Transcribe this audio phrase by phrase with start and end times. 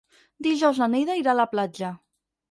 [0.45, 1.91] Dijous na Neida irà a la platja.